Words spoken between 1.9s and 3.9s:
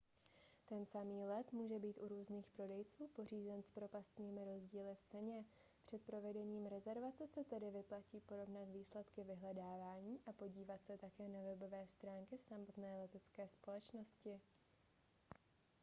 u různých prodejců pořízen s